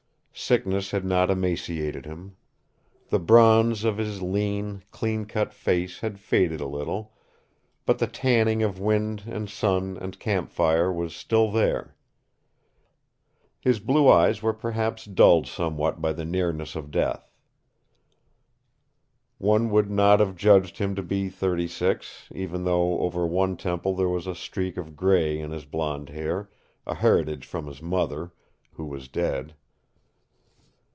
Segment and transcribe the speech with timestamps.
[0.33, 2.35] Sickness had not emaciated him.
[3.09, 7.13] The bronze of his lean, clean cut face had faded a little,
[7.85, 11.95] but the tanning of wind and sun and campfire was still there.
[13.59, 17.31] His blue eyes were perhaps dulled somewhat by the nearness of death.
[19.37, 23.95] One would not have judged him to be thirty six, even though over one temple
[23.95, 26.49] there was a streak of gray in his blond hair
[26.87, 28.31] a heritage from his mother,
[28.71, 29.53] who was dead.